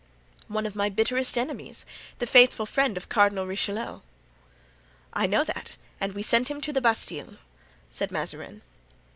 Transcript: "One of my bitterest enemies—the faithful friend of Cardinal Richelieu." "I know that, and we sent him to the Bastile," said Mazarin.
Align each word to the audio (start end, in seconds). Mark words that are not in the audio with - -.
"One 0.47 0.65
of 0.65 0.75
my 0.75 0.89
bitterest 0.89 1.37
enemies—the 1.37 2.25
faithful 2.25 2.65
friend 2.65 2.97
of 2.97 3.07
Cardinal 3.07 3.45
Richelieu." 3.45 3.99
"I 5.13 5.27
know 5.27 5.43
that, 5.43 5.77
and 5.99 6.13
we 6.13 6.23
sent 6.23 6.47
him 6.47 6.59
to 6.61 6.73
the 6.73 6.81
Bastile," 6.81 7.35
said 7.91 8.11
Mazarin. 8.11 8.63